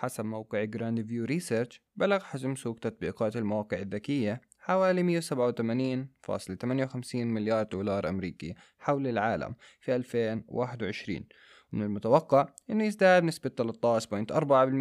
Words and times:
حسب 0.00 0.24
موقع 0.24 0.64
Grand 0.64 1.06
View 1.06 1.24
Research 1.24 1.82
بلغ 1.96 2.20
حجم 2.24 2.54
سوق 2.54 2.78
تطبيقات 2.78 3.36
المواقع 3.36 3.78
الذكية 3.78 4.40
حوالي 4.58 5.20
187.58 5.20 7.14
مليار 7.14 7.62
دولار 7.64 8.08
أمريكي 8.08 8.54
حول 8.78 9.06
العالم 9.06 9.54
في 9.80 9.96
2021 9.96 11.24
ومن 11.72 11.82
المتوقع 11.82 12.48
أنه 12.70 12.84
يزداد 12.84 13.22
بنسبة 13.22 13.50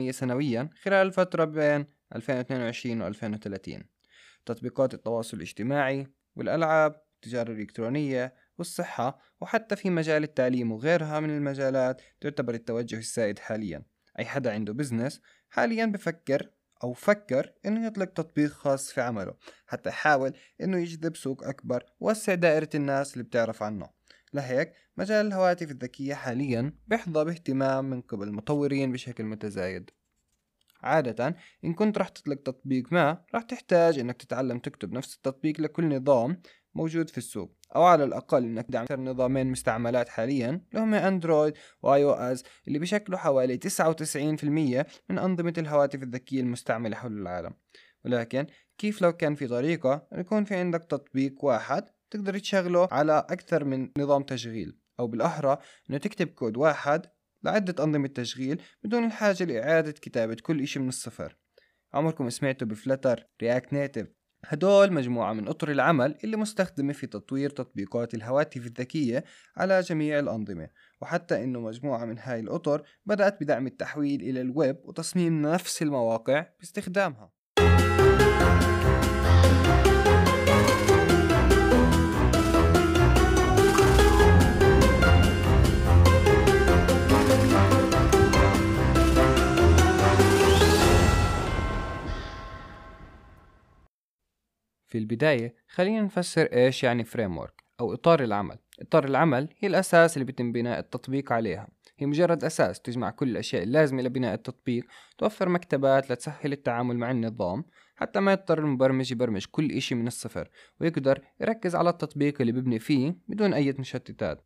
13.4% 0.09 0.11
سنويا 0.11 0.69
خلال 0.81 1.07
الفترة 1.07 1.45
بين 1.45 1.85
2022 2.15 3.01
و 3.01 3.07
2030 3.07 3.83
تطبيقات 4.45 4.93
التواصل 4.93 5.37
الاجتماعي 5.37 6.07
والألعاب 6.35 7.01
التجارة 7.15 7.51
الإلكترونية 7.51 8.33
والصحة 8.57 9.19
وحتى 9.41 9.75
في 9.75 9.89
مجال 9.89 10.23
التعليم 10.23 10.71
وغيرها 10.71 11.19
من 11.19 11.29
المجالات 11.29 12.01
تعتبر 12.21 12.53
التوجه 12.53 12.97
السائد 12.97 13.39
حاليا. 13.39 13.83
أي 14.19 14.25
حدا 14.25 14.53
عنده 14.53 14.73
بزنس 14.73 15.21
حاليا 15.49 15.85
بفكر 15.85 16.49
أو 16.83 16.93
فكر 16.93 17.53
إنه 17.65 17.87
يطلق 17.87 18.05
تطبيق 18.05 18.51
خاص 18.51 18.91
في 18.91 19.01
عمله 19.01 19.33
حتى 19.67 19.89
يحاول 19.89 20.33
إنه 20.61 20.77
يجذب 20.77 21.15
سوق 21.15 21.43
أكبر 21.43 21.85
ووسع 21.99 22.33
دائرة 22.33 22.69
الناس 22.75 23.13
اللي 23.13 23.23
بتعرف 23.23 23.63
عنه. 23.63 23.89
لهيك 24.33 24.73
مجال 24.97 25.25
الهواتف 25.25 25.71
الذكية 25.71 26.13
حاليا 26.13 26.73
بيحظى 26.87 27.25
باهتمام 27.25 27.85
من 27.85 28.01
قبل 28.01 28.27
المطورين 28.27 28.91
بشكل 28.91 29.23
متزايد. 29.23 29.89
عادة 30.81 31.35
إن 31.65 31.73
كنت 31.73 31.97
رح 31.97 32.09
تطلق 32.09 32.41
تطبيق 32.41 32.93
ما 32.93 33.23
رح 33.35 33.41
تحتاج 33.41 33.99
إنك 33.99 34.21
تتعلم 34.21 34.59
تكتب 34.59 34.93
نفس 34.93 35.15
التطبيق 35.15 35.61
لكل 35.61 35.95
نظام 35.95 36.41
موجود 36.79 37.09
في 37.09 37.17
السوق 37.17 37.57
أو 37.75 37.83
على 37.83 38.03
الأقل 38.03 38.43
إنك 38.43 38.65
تدعم 38.65 38.83
أكثر 38.83 38.99
نظامين 38.99 39.47
مستعملات 39.47 40.09
حاليا 40.09 40.49
اللي 40.49 40.83
هم 40.83 40.93
أندرويد 40.93 41.53
و 41.81 42.03
iOS 42.03 42.43
اللي 42.67 42.79
بشكلوا 42.79 43.17
حوالي 43.17 43.57
99% 43.57 44.43
من 45.09 45.19
أنظمة 45.19 45.53
الهواتف 45.57 46.03
الذكية 46.03 46.41
المستعملة 46.41 46.95
حول 46.95 47.21
العالم. 47.21 47.53
ولكن 48.05 48.47
كيف 48.77 49.01
لو 49.01 49.13
كان 49.13 49.35
في 49.35 49.47
طريقة 49.47 50.07
يكون 50.13 50.43
في 50.43 50.55
عندك 50.55 50.83
تطبيق 50.83 51.45
واحد 51.45 51.83
تقدر 52.11 52.37
تشغله 52.37 52.87
على 52.91 53.25
أكثر 53.29 53.63
من 53.63 53.91
نظام 53.97 54.23
تشغيل 54.23 54.79
أو 54.99 55.07
بالأحرى 55.07 55.57
إنه 55.89 55.97
تكتب 55.97 56.27
كود 56.27 56.57
واحد 56.57 57.05
لعدة 57.43 57.83
أنظمة 57.83 58.07
تشغيل 58.07 58.61
بدون 58.83 59.05
الحاجة 59.05 59.43
لإعادة 59.43 59.91
كتابة 59.91 60.37
كل 60.43 60.61
إشي 60.61 60.79
من 60.79 60.87
الصفر. 60.87 61.37
عمركم 61.93 62.29
سمعتوا 62.29 62.67
ب 62.67 62.75
Flutter 62.75 63.27
React 63.41 63.73
Native؟ 63.73 64.18
هدول 64.45 64.93
مجموعة 64.93 65.33
من 65.33 65.47
أطر 65.47 65.71
العمل 65.71 66.17
اللي 66.23 66.37
مستخدمة 66.37 66.93
في 66.93 67.07
تطوير 67.07 67.49
تطبيقات 67.49 68.13
الهواتف 68.13 68.65
الذكية 68.65 69.23
على 69.57 69.81
جميع 69.81 70.19
الأنظمة 70.19 70.69
وحتى 71.01 71.43
إنه 71.43 71.59
مجموعة 71.59 72.05
من 72.05 72.19
هاي 72.19 72.39
الأطر 72.39 72.83
بدأت 73.05 73.43
بدعم 73.43 73.67
التحويل 73.67 74.21
إلى 74.21 74.41
الويب 74.41 74.77
وتصميم 74.83 75.41
نفس 75.41 75.81
المواقع 75.81 76.45
باستخدامها. 76.59 77.38
البداية 95.09 95.55
خلينا 95.67 96.01
نفسر 96.01 96.43
إيش 96.43 96.83
يعني 96.83 97.03
frame 97.03 97.39
أو 97.79 97.93
إطار 97.93 98.23
العمل. 98.23 98.57
إطار 98.81 99.05
العمل 99.05 99.49
هي 99.59 99.67
الأساس 99.67 100.17
اللي 100.17 100.25
بيتم 100.25 100.51
بناء 100.51 100.79
التطبيق 100.79 101.31
عليها. 101.31 101.67
هي 101.97 102.05
مجرد 102.05 102.43
أساس 102.43 102.81
تجمع 102.81 103.09
كل 103.09 103.29
الأشياء 103.29 103.63
اللازمة 103.63 104.01
لبناء 104.01 104.33
التطبيق 104.33 104.85
توفر 105.17 105.49
مكتبات 105.49 106.11
لتسهل 106.11 106.51
التعامل 106.51 106.97
مع 106.97 107.11
النظام 107.11 107.65
حتى 107.95 108.19
ما 108.19 108.31
يضطر 108.31 108.59
المبرمج 108.59 109.11
يبرمج 109.11 109.45
كل 109.51 109.71
إشي 109.71 109.95
من 109.95 110.07
الصفر 110.07 110.49
ويقدر 110.81 111.21
يركز 111.41 111.75
على 111.75 111.89
التطبيق 111.89 112.41
اللي 112.41 112.51
ببني 112.51 112.79
فيه 112.79 113.15
بدون 113.27 113.53
أي 113.53 113.75
مشتتات. 113.79 114.41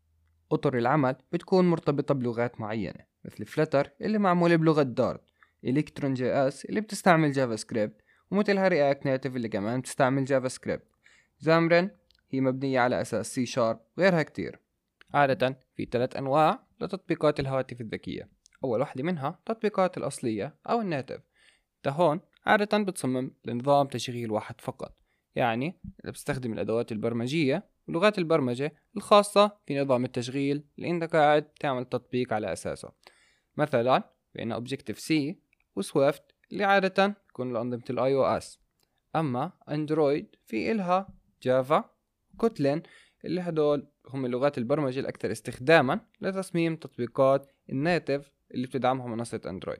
أطر 0.51 0.77
العمل 0.77 1.15
بتكون 1.31 1.69
مرتبطة 1.69 2.13
بلغات 2.13 2.61
معينة 2.61 3.05
مثل 3.25 3.45
Flutter 3.45 3.89
اللي 4.01 4.17
معمولة 4.17 4.55
بلغة 4.55 4.83
Dart 4.83 5.21
Electron 5.65 6.13
JS 6.13 6.65
اللي 6.65 6.81
بتستعمل 6.81 7.31
JavaScript 7.31 8.02
ومثلها 8.33 8.67
React 8.67 9.05
Native 9.05 9.35
اللي 9.35 9.49
كمان 9.49 9.79
بتستعمل 9.79 10.25
JavaScript 10.25 10.83
Xamarin 11.39 11.91
هي 12.31 12.41
مبنية 12.41 12.79
على 12.79 13.01
أساس 13.01 13.33
سي 13.33 13.45
شارب 13.45 13.79
وغيرها 13.97 14.23
كتير. 14.23 14.59
عادة 15.13 15.59
في 15.75 15.85
ثلاث 15.91 16.15
أنواع 16.15 16.67
لتطبيقات 16.81 17.39
الهواتف 17.39 17.81
الذكية. 17.81 18.29
أول 18.63 18.79
واحدة 18.79 19.03
منها 19.03 19.39
تطبيقات 19.45 19.97
الأصلية 19.97 20.55
أو 20.69 20.81
ال 20.81 20.86
native. 20.86 21.21
انت 21.77 21.87
هون 21.87 22.19
عادة 22.45 22.77
بتصمم 22.77 23.31
لنظام 23.45 23.87
تشغيل 23.87 24.31
واحد 24.31 24.61
فقط. 24.61 24.97
يعني 25.35 25.79
بتستخدم 26.05 26.53
الأدوات 26.53 26.91
البرمجية 26.91 27.69
ولغات 27.87 28.17
البرمجة 28.17 28.73
الخاصة 28.97 29.57
في 29.65 29.79
نظام 29.79 30.05
التشغيل 30.05 30.63
اللي 30.77 30.89
إنت 30.89 31.03
قاعد 31.03 31.43
تعمل 31.43 31.85
تطبيق 31.85 32.33
على 32.33 32.53
أساسه. 32.53 32.91
مثلا 33.57 34.03
بين 34.35 34.55
Objective 34.55 34.97
C 34.97 35.35
و 35.75 35.85
Swift 35.85 36.32
اللي 36.53 36.63
عادة 36.63 37.15
تكون 37.29 37.53
لأنظمة 37.53 37.83
ال 37.89 38.15
iOS 38.15 38.59
أما 39.15 39.51
أندرويد 39.69 40.35
في 40.45 40.71
إلها 40.71 41.07
Java 41.43 41.83
Kotlin 42.37 42.83
اللي 43.25 43.41
هدول 43.41 43.87
هم 44.09 44.27
لغات 44.27 44.57
البرمجة 44.57 44.99
الأكثر 44.99 45.31
استخداما 45.31 45.99
لتصميم 46.21 46.75
تطبيقات 46.75 47.51
ال 47.69 47.78
native 47.78 48.31
اللي 48.53 48.67
بتدعمها 48.67 49.07
منصة 49.07 49.41
أندرويد. 49.45 49.79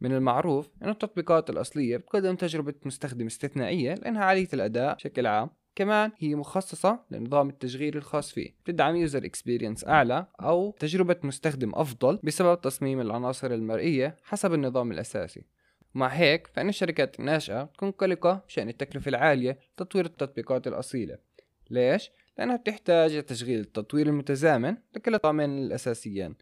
من 0.00 0.12
المعروف 0.12 0.70
أن 0.82 0.88
التطبيقات 0.88 1.50
الأصلية 1.50 1.96
بتقدم 1.96 2.36
تجربة 2.36 2.74
مستخدم 2.84 3.26
استثنائية 3.26 3.94
لأنها 3.94 4.24
عالية 4.24 4.48
الأداء 4.54 4.94
بشكل 4.94 5.26
عام. 5.26 5.50
كمان 5.74 6.12
هي 6.18 6.34
مخصصة 6.34 7.00
لنظام 7.10 7.48
التشغيل 7.48 7.96
الخاص 7.96 8.32
فيه. 8.32 8.54
بتدعم 8.64 8.96
user 8.96 9.24
experience 9.24 9.84
أعلى 9.84 10.26
أو 10.40 10.76
تجربة 10.78 11.16
مستخدم 11.22 11.72
أفضل 11.74 12.18
بسبب 12.22 12.60
تصميم 12.60 13.00
العناصر 13.00 13.50
المرئية 13.50 14.16
حسب 14.24 14.54
النظام 14.54 14.92
الأساسي. 14.92 15.44
مع 15.94 16.06
هيك 16.08 16.46
فإن 16.46 16.68
الشركات 16.68 17.20
الناشئة 17.20 17.64
تكون 17.64 17.90
قلقة 17.90 18.44
بشأن 18.46 18.68
التكلفة 18.68 19.08
العالية 19.08 19.58
لتطوير 19.74 20.06
التطبيقات 20.06 20.66
الأصيلة. 20.66 21.18
ليش؟ 21.70 22.10
لأنها 22.38 22.56
بتحتاج 22.56 23.16
لتشغيل 23.16 23.60
التطوير 23.60 24.06
المتزامن 24.06 24.76
لكل 24.96 25.14
الطعمين 25.14 25.58
الأساسيين. 25.58 26.34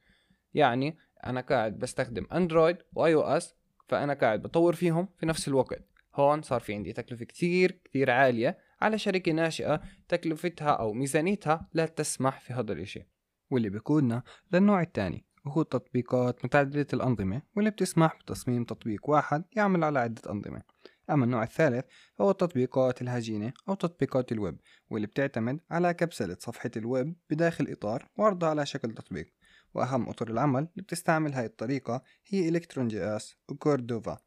يعني 0.55 0.97
أنا 1.27 1.41
قاعد 1.41 1.79
بستخدم 1.79 2.27
أندرويد 2.33 2.77
وآي 2.95 3.15
أو 3.15 3.23
إس 3.23 3.55
فأنا 3.89 4.15
قاعد 4.15 4.43
بطور 4.43 4.75
فيهم 4.75 5.09
في 5.17 5.27
نفس 5.27 5.49
الوقت. 5.49 5.83
هون 6.15 6.43
صار 6.43 6.61
في 6.61 6.75
عندي 6.75 6.93
تكلفة 6.93 7.25
كتير 7.25 7.73
كتير 7.85 8.11
عالية 8.11 8.59
على 8.81 8.99
شركة 8.99 9.33
ناشئة 9.33 9.83
تكلفتها 10.09 10.71
أو 10.71 10.93
ميزانيتها 10.93 11.69
لا 11.75 11.87
تسمح 11.87 12.41
في 12.41 12.53
هذا 12.53 12.73
الإشي. 12.73 13.07
واللي 13.51 13.69
بيقودنا 13.69 14.23
للنوع 14.53 14.83
الثاني. 14.83 15.25
وهو 15.45 15.63
تطبيقات 15.63 16.45
متعددة 16.45 16.87
الأنظمة 16.93 17.43
واللي 17.57 17.71
بتسمح 17.71 18.17
بتصميم 18.17 18.65
تطبيق 18.65 19.11
واحد 19.11 19.45
يعمل 19.53 19.85
على 19.85 19.99
عدة 19.99 20.33
أنظمة. 20.33 20.63
أما 21.11 21.25
النوع 21.25 21.43
الثالث 21.43 21.85
فهو 22.15 22.31
التطبيقات 22.31 23.03
الهجينة 23.03 23.53
أو 23.69 23.75
تطبيقات 23.75 24.33
الويب 24.33 24.61
واللي 24.91 25.07
بتعتمد 25.07 25.61
على 25.71 25.95
كبسلة 25.95 26.37
صفحة 26.41 26.71
الويب 26.77 27.17
بداخل 27.31 27.67
إطار 27.71 28.09
وعرضها 28.17 28.49
على 28.49 28.67
شكل 28.67 28.95
تطبيق. 28.95 29.33
وأهم 29.75 30.09
أطر 30.09 30.31
العمل 30.31 30.61
اللي 30.61 30.83
بتستعمل 30.83 31.33
هاي 31.33 31.47
الطريقة 31.47 32.03
هي 32.27 32.49
Electron 32.49 32.89
JS 32.89 33.03
و 33.05 33.37
Cordova 33.49 34.19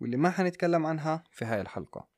واللي 0.00 0.16
ما 0.16 0.30
حنتكلم 0.30 0.86
عنها 0.86 1.24
في 1.30 1.44
هاي 1.44 1.60
الحلقة. 1.60 2.08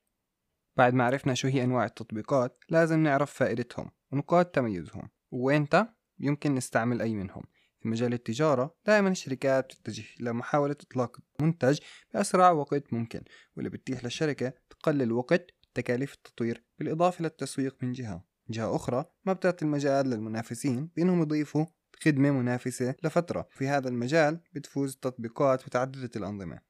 بعد 0.76 0.94
ما 0.94 1.04
عرفنا 1.04 1.34
شو 1.34 1.48
هي 1.48 1.64
أنواع 1.64 1.84
التطبيقات 1.84 2.64
لازم 2.68 3.02
نعرف 3.02 3.32
فائدتهم 3.32 3.90
ونقاط 4.12 4.46
تميزهم. 4.46 5.10
ووينتا 5.30 5.94
يمكن 6.18 6.54
نستعمل 6.54 7.02
أي 7.02 7.14
منهم. 7.14 7.42
في 7.80 7.88
مجال 7.88 8.12
التجارة 8.12 8.74
دائما 8.86 9.08
الشركات 9.08 9.72
تتجه 9.72 10.04
إلى 10.20 10.32
محاولة 10.32 10.76
إطلاق 10.80 11.18
منتج 11.40 11.78
بأسرع 12.14 12.50
وقت 12.50 12.92
ممكن 12.92 13.20
واللي 13.56 13.70
بتتيح 13.70 14.04
للشركة 14.04 14.52
تقلل 14.70 15.12
وقت 15.12 15.50
تكاليف 15.74 16.14
التطوير 16.14 16.64
بالإضافة 16.78 17.22
للتسويق 17.22 17.76
من 17.82 17.92
جهة. 17.92 18.24
جهة 18.50 18.76
أخرى 18.76 19.04
ما 19.24 19.32
بتعطي 19.32 19.64
المجال 19.64 20.10
للمنافسين 20.10 20.90
بأنهم 20.96 21.22
يضيفوا 21.22 21.66
خدمة 22.02 22.30
منافسة 22.30 22.94
لفترة. 23.02 23.48
في 23.50 23.68
هذا 23.68 23.88
المجال 23.88 24.40
بتفوز 24.52 24.92
التطبيقات 24.94 25.66
متعددة 25.66 26.10
الأنظمة. 26.16 26.60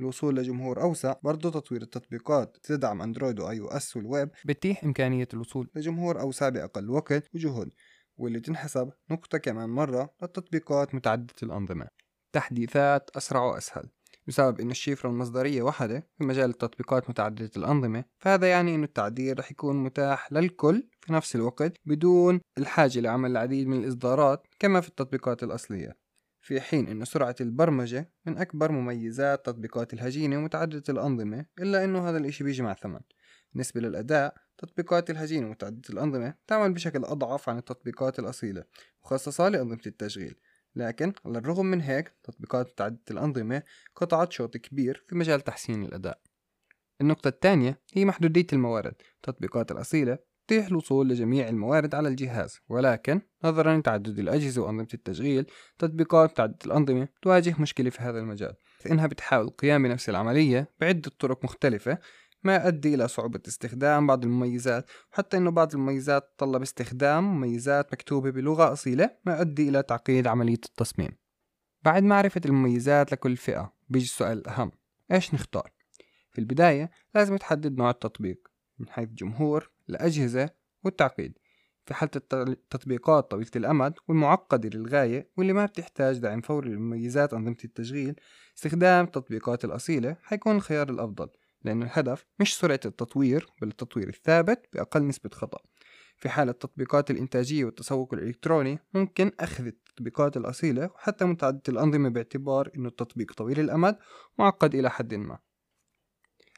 الوصول 0.00 0.36
لجمهور 0.36 0.82
أوسع 0.82 1.14
برضو 1.22 1.50
تطوير 1.50 1.82
التطبيقات 1.82 2.56
تدعم 2.62 3.02
أندرويد 3.02 3.40
و 3.40 3.60
iOS 3.60 3.96
والويب 3.96 4.30
بتيح 4.44 4.84
إمكانية 4.84 5.28
الوصول 5.34 5.70
لجمهور 5.74 6.20
أوسع 6.20 6.48
بأقل 6.48 6.90
وقت 6.90 7.34
وجهد 7.34 7.70
واللي 8.18 8.40
تنحسب 8.40 8.90
نقطة 9.10 9.38
كمان. 9.38 9.70
مرة 9.70 10.14
للتطبيقات 10.22 10.94
متعددة 10.94 11.34
الأنظمة. 11.42 11.88
تحديثات 12.32 13.10
أسرع 13.16 13.42
وأسهل. 13.42 13.88
بسبب 14.26 14.60
أن 14.60 14.70
الشفرة 14.70 15.10
المصدرية 15.10 15.62
واحدة 15.62 16.08
في 16.18 16.24
مجال 16.24 16.50
التطبيقات 16.50 17.10
متعددة 17.10 17.50
الأنظمة 17.56 18.04
فهذا 18.18 18.50
يعني 18.50 18.74
أن 18.74 18.84
التعديل 18.84 19.38
رح 19.38 19.50
يكون 19.50 19.76
متاح 19.82 20.32
للكل 20.32 20.88
في 21.00 21.12
نفس 21.12 21.36
الوقت 21.36 21.72
بدون 21.84 22.40
الحاجة 22.58 23.00
لعمل 23.00 23.30
العديد 23.30 23.66
من 23.66 23.84
الإصدارات 23.84 24.46
كما 24.58 24.80
في 24.80 24.88
التطبيقات 24.88 25.42
الأصلية. 25.42 26.08
في 26.40 26.60
حين 26.60 26.88
أن 26.88 27.04
سرعة 27.04 27.36
البرمجة 27.40 28.12
من 28.26 28.38
أكبر 28.38 28.72
مميزات 28.72 29.46
تطبيقات 29.46 29.94
الهجينة 29.94 30.38
ومتعددة 30.38 30.82
الأنظمة 30.88 31.46
إلا 31.58 31.84
أنه 31.84 32.08
هذا 32.08 32.18
الإشي 32.18 32.44
بيجي 32.44 32.62
مع 32.62 32.74
ثمن 32.74 33.00
بالنسبة 33.52 33.80
للأداء 33.80 34.34
تطبيقات 34.58 35.10
الهجينة 35.10 35.46
ومتعددة 35.46 35.90
الأنظمة 35.90 36.34
تعمل 36.46 36.72
بشكل 36.72 37.04
أضعف 37.04 37.48
عن 37.48 37.58
التطبيقات 37.58 38.18
الأصيلة 38.18 38.64
مخصصة 39.04 39.48
لأنظمة 39.48 39.80
التشغيل. 39.86 40.34
لكن 40.76 41.12
على 41.24 41.38
الرغم 41.38 41.66
من 41.66 41.80
هيك 41.80 42.12
تطبيقات 42.22 42.66
متعددة 42.66 43.02
الأنظمة 43.10 43.62
قطعت 43.96 44.32
شوط 44.32 44.56
كبير 44.56 45.04
في 45.08 45.14
مجال 45.14 45.40
تحسين 45.40 45.84
الأداء. 45.84 46.20
النقطة 47.00 47.28
الثانية 47.28 47.80
هي 47.94 48.04
محدودية 48.04 48.46
الموارد. 48.52 48.94
التطبيقات 49.16 49.70
الأصيلة 49.72 50.18
تتيح 50.46 50.66
الوصول 50.66 51.08
لجميع 51.08 51.48
الموارد 51.48 51.94
على 51.94 52.08
الجهاز. 52.08 52.58
ولكن 52.68 53.20
نظرا 53.44 53.76
لتعدد 53.78 54.18
الأجهزة 54.18 54.62
وأنظمة 54.62 54.88
التشغيل 54.94 55.46
تطبيقات 55.78 56.30
متعددة 56.30 56.58
الأنظمة 56.66 57.08
تواجه 57.22 57.54
مشكلة 57.60 57.90
في 57.90 58.02
هذا 58.02 58.18
المجال. 58.18 58.54
فإنها 58.78 59.06
بتحاول 59.06 59.44
القيام 59.44 59.82
بنفس 59.82 60.08
العملية 60.08 60.70
بعدة 60.80 61.10
طرق 61.18 61.44
مختلفة 61.44 61.98
ما 62.48 62.54
يؤدي 62.54 62.94
إلى 62.94 63.08
صعوبة 63.08 63.40
استخدام 63.48 64.06
بعض 64.06 64.24
المميزات 64.24 64.90
وحتى 65.12 65.36
أنه 65.36 65.50
بعض 65.50 65.74
المميزات 65.74 66.34
تطلب 66.36 66.62
استخدام 66.62 67.24
مميزات 67.24 67.92
مكتوبة 67.92 68.30
بلغة 68.30 68.72
أصيلة 68.72 69.10
ما 69.24 69.36
يؤدي 69.36 69.68
إلى 69.68 69.82
تعقيد 69.82 70.26
عملية 70.26 70.60
التصميم. 70.64 71.10
بعد 71.82 72.02
معرفة 72.02 72.40
المميزات 72.46 73.12
لكل 73.12 73.36
فئة 73.36 73.72
بيجي 73.88 74.04
السؤال 74.04 74.38
الأهم 74.38 74.72
إيش 75.12 75.34
نختار؟ 75.34 75.72
في 76.30 76.38
البداية 76.38 76.90
لازم 77.14 77.36
تحدد 77.36 77.78
نوع 77.78 77.90
التطبيق 77.90 78.48
من 78.78 78.88
حيث 78.88 79.08
جمهور 79.08 79.70
الأجهزة 79.88 80.50
والتعقيد. 80.84 81.38
في 81.86 81.94
حالة 81.94 82.10
التطبيقات 82.32 83.30
طويلة 83.30 83.50
الأمد 83.56 83.94
والمعقدة 84.08 84.78
للغاية 84.78 85.30
واللي 85.36 85.52
ما 85.52 85.66
بتحتاج 85.66 86.18
دعم 86.18 86.40
فوري 86.40 86.70
لمميزات 86.70 87.34
أنظمة 87.34 87.56
التشغيل 87.64 88.14
استخدام 88.56 89.04
التطبيقات 89.04 89.64
الأصيلة 89.64 90.16
حيكون 90.22 90.56
الخيار 90.56 90.90
الأفضل. 90.90 91.28
لأن 91.64 91.82
الهدف 91.82 92.26
مش 92.40 92.58
سرعة 92.58 92.80
التطوير 92.84 93.46
بل 93.62 93.68
التطوير 93.68 94.08
الثابت 94.08 94.66
بأقل 94.72 95.06
نسبة 95.06 95.30
خطأ. 95.32 95.58
في 96.18 96.28
حالة 96.28 96.50
التطبيقات 96.50 97.10
الإنتاجية 97.10 97.64
والتسوق 97.64 98.14
الإلكتروني 98.14 98.78
ممكن 98.94 99.32
أخذ 99.40 99.66
التطبيقات 99.66 100.36
الأصيلة 100.36 100.90
وحتى 100.94 101.24
متعددة 101.24 101.62
الأنظمة 101.68 102.08
باعتبار 102.08 102.70
أنه 102.76 102.88
التطبيق 102.88 103.32
طويل 103.32 103.60
الأمد 103.60 103.98
معقد 104.38 104.74
إلى 104.74 104.90
حد 104.90 105.14
ما. 105.14 105.38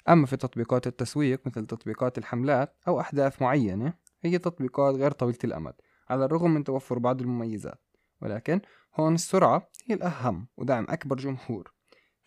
أما 0.08 0.26
في 0.26 0.36
تطبيقات 0.36 0.86
التسويق 0.86 1.46
مثل 1.46 1.66
تطبيقات 1.66 2.18
الحملات 2.18 2.76
أو 2.88 3.00
أحداث 3.00 3.42
معينة 3.42 3.94
هي 4.22 4.38
تطبيقات 4.38 4.94
غير 4.94 5.10
طويلة 5.10 5.38
الأمد 5.44 5.74
على 6.08 6.24
الرغم 6.24 6.50
من 6.50 6.64
توفر 6.64 6.98
بعض 6.98 7.20
المميزات. 7.20 7.82
ولكن 8.22 8.60
هون 8.94 9.14
السرعة 9.14 9.70
هي 9.86 9.94
الأهم 9.94 10.48
ودعم 10.56 10.86
أكبر 10.88 11.16
جمهور. 11.16 11.72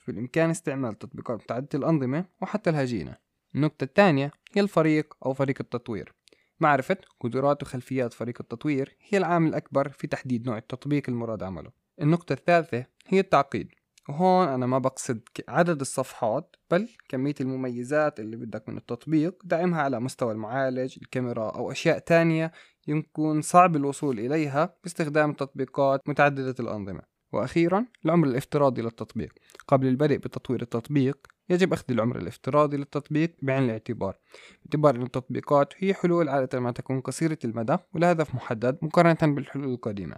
في 0.03 0.11
الإمكان 0.11 0.50
استعمال 0.50 0.97
تطبيقات 0.97 1.41
متعددة 1.41 1.79
الأنظمة 1.79 2.25
وحتى 2.41 2.69
الهجينة. 2.69 3.17
النقطة 3.55 3.83
الثانية 3.83 4.31
هي 4.53 4.61
الفريق 4.61 5.17
أو 5.25 5.33
فريق 5.33 5.55
التطوير. 5.59 6.13
معرفة 6.59 6.97
قدرات 7.19 7.63
وخلفيات 7.63 8.13
فريق 8.13 8.38
التطوير 8.39 8.97
هي 9.09 9.17
العامل 9.17 9.50
الأكبر 9.50 9.89
في 9.89 10.07
تحديد 10.07 10.45
نوع 10.45 10.57
التطبيق 10.57 11.03
المراد 11.09 11.44
عمله. 11.44 11.71
النقطة 12.01 12.33
الثالثة 12.33 12.85
هي 13.07 13.19
التعقيد. 13.19 13.71
وهون 14.09 14.47
أنا 14.47 14.65
ما 14.65 14.77
بقصد 14.77 15.21
عدد 15.47 15.81
الصفحات 15.81 16.55
بل 16.71 16.89
كمية 17.09 17.35
المميزات 17.41 18.19
اللي 18.19 18.38
بدك 18.38 18.69
من 18.69 18.77
التطبيق 18.77 19.41
دعمها 19.45 19.81
على 19.81 20.00
مستوى 20.00 20.31
المعالج 20.31 20.97
الكاميرا 21.01 21.50
أو 21.50 21.71
أشياء 21.71 22.00
تانية 22.00 22.51
يمكن 22.88 23.41
صعب 23.41 23.75
الوصول 23.75 24.19
إليها 24.19 24.77
باستخدام 24.83 25.33
تطبيقات 25.33 26.09
متعددة 26.09 26.55
الأنظمة. 26.59 27.12
وأخيرا 27.33 27.85
العمر 28.06 28.27
الافتراضي 28.27 28.81
للتطبيق. 28.81 29.33
قبل 29.68 29.88
البدء 29.88 30.18
بتطوير 30.18 30.62
التطبيق 30.62 31.27
يجب 31.50 31.74
أخذ 31.74 31.85
العمر 31.89 32.18
الافتراضي 32.18 32.77
للتطبيق 32.77 33.35
بعين 33.41 33.63
الاعتبار. 33.63 34.18
باعتبار 34.65 34.95
أن 34.95 35.01
التطبيقات 35.01 35.74
هي 35.77 35.94
حلول 35.94 36.30
عادة 36.30 36.59
ما 36.59 36.71
تكون 36.71 37.01
قصيرة 37.01 37.38
المدى 37.45 37.77
ولها 37.94 38.12
هدف 38.12 38.35
محدد 38.35 38.77
مقارنة 38.81 39.35
بالحلول 39.35 39.74
القديمة. 39.74 40.15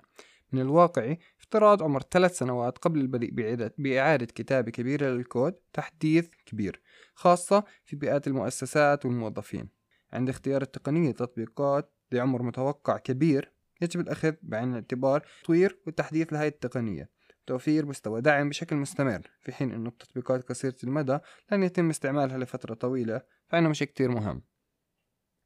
من 0.52 0.62
الواقعي 0.62 1.20
افتراض 1.40 1.84
عمر 1.84 2.02
ثلاث 2.12 2.38
سنوات 2.38 2.78
قبل 2.78 3.00
البدء 3.00 3.30
بإعادة, 3.32 3.76
بإعادة 3.78 4.26
كتابة 4.26 4.72
كبيرة 4.72 5.08
للكود 5.08 5.54
تحديث 5.74 6.30
كبير 6.46 6.82
خاصة 7.16 7.64
في 7.86 7.96
بيئات 7.96 8.28
المؤسسات 8.28 9.06
والموظفين. 9.06 9.70
عند 10.14 10.30
اختيار 10.30 10.62
التقنية 10.62 11.10
لتطبيقات 11.10 11.94
لعمر 12.12 12.44
متوقع 12.44 12.98
كبير 12.98 13.55
يجب 13.81 14.00
الأخذ 14.00 14.33
بعين 14.42 14.69
الاعتبار 14.69 15.25
تطوير 15.44 15.80
وتحديث 15.88 16.33
لهذه 16.33 16.48
التقنية. 16.48 17.10
توفير 17.48 17.86
مستوى 17.86 18.22
دعم 18.22 18.50
بشكل 18.50 18.75
مستمر 18.75 19.22
في 19.42 19.51
حين 19.51 19.72
أنه 19.72 19.89
التطبيقات 19.89 20.50
قصيرة 20.50 20.75
المدى 20.83 21.18
لن 21.51 21.63
يتم 21.63 21.89
استعمالها 21.89 22.38
لفترة 22.38 22.74
طويلة 22.74 23.22
فإنه 23.48 23.69
مش 23.69 23.80
كتير 23.80 24.10
مهم. 24.10 24.42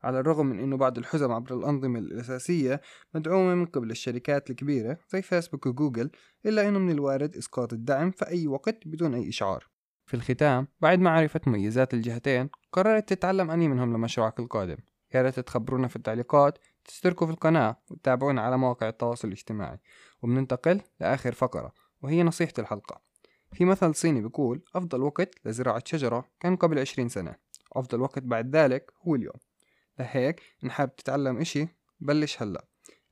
على 0.04 0.20
الرغم 0.20 0.46
من 0.46 0.60
أنه 0.60 0.78
بعض 0.78 0.98
الحزم 0.98 1.32
عبر 1.32 1.58
الأنظمة 1.58 2.00
الأساسية 2.00 2.82
مدعومة 3.14 3.56
من 3.56 3.66
قبل 3.66 3.92
الشركات 3.92 4.50
الكبيرة 4.50 4.98
زي 5.10 5.22
فيسبوك 5.22 5.66
وجوجل 5.66 6.10
إلا 6.46 6.70
أنه 6.70 6.80
من 6.80 6.92
الوارد 6.92 7.36
إسقاط 7.36 7.74
الدعم 7.74 8.12
في 8.12 8.28
أي 8.28 8.48
وقت 8.48 8.88
بدون 8.88 9.14
أي 9.14 9.30
إشعار. 9.30 9.68
في 10.06 10.14
الختام 10.14 10.68
بعد 10.82 11.00
معرفة 11.00 11.42
مميزات 11.48 11.94
الجهتين 11.94 12.50
قررت 12.72 13.10
تتعلم 13.14 13.52
أني 13.52 13.68
منهم 13.68 13.94
لمشروعك 13.94 14.40
القادم. 14.40 14.78
يا 15.14 15.22
ريت 15.22 15.40
تخبرونا 15.40 15.88
في 15.88 15.96
التعليقات 15.96 16.58
تشتركوا 16.90 17.28
في 17.28 17.34
القناة 17.34 17.78
وتتابعونا 17.92 18.42
على 18.42 18.58
مواقع 18.58 18.90
التواصل 18.90 19.28
الاجتماعي. 19.28 19.80
وبننتقل 20.22 20.82
لآخر 21.00 21.32
فقرة 21.32 21.74
وهي 22.02 22.24
نصيحة 22.24 22.54
الحلقة. 22.60 23.02
في 23.54 23.66
مثل 23.66 23.96
صيني 23.96 24.22
بيقول 24.22 24.64
أفضل 24.76 25.02
وقت 25.02 25.36
لزراعة 25.46 25.84
شجرة 25.86 26.26
كان 26.40 26.56
قبل 26.56 26.80
عشرين 26.80 27.10
سنة 27.10 27.36
أفضل 27.74 28.02
وقت 28.02 28.20
بعد 28.20 28.56
ذلك 28.56 28.92
هو 29.08 29.16
اليوم. 29.16 29.36
لهيك 30.00 30.42
إن 30.64 30.72
حابب 30.72 30.96
تتعلم 30.96 31.38
إشي 31.38 31.68
بلش 32.00 32.42
هلأ. 32.42 32.66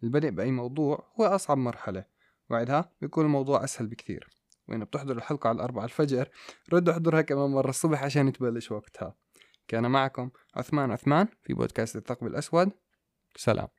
البدء 0.03 0.29
بأي 0.29 0.51
موضوع 0.51 1.07
هو 1.19 1.25
أصعب 1.25 1.57
مرحلة 1.57 2.05
وبعدها 2.49 2.91
بيكون 3.01 3.25
الموضوع 3.25 3.63
أسهل 3.63 3.87
بكثير. 3.87 4.29
وإن 4.69 4.83
بتحضر 4.83 5.17
الحلقة 5.17 5.47
على 5.47 5.55
الأربعة 5.55 5.83
الفجر 5.83 6.29
رد 6.73 6.89
احضرها 6.89 7.21
كمان 7.21 7.49
مرة 7.49 7.69
الصبح 7.69 8.03
عشان 8.03 8.33
تبلش 8.33 8.71
وقتها. 8.71 9.15
كان 9.67 9.91
معكم 9.91 10.29
عثمان 10.55 10.91
عثمان 10.91 11.27
في 11.43 11.53
بودكاست 11.53 11.95
الثقب 11.95 12.27
الأسود. 12.27 12.71
سلام. 13.37 13.76